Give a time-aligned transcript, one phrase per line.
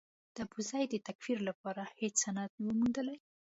[0.33, 3.19] د ابوزید د تکفیر لپاره هېڅ سند نه و موندلای.